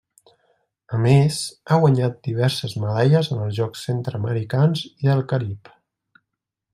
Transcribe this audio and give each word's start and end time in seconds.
A 0.99 1.01
més, 1.03 1.37
ha 1.67 1.77
guanyat 1.83 2.17
diverses 2.29 2.75
medalles 2.85 3.31
en 3.35 3.43
els 3.45 3.55
Jocs 3.61 3.85
Centreamericans 3.91 4.85
i 4.95 5.11
del 5.13 5.25
Carib. 5.35 5.71